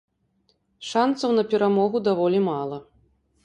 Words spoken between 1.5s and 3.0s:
перамогу даволі мала.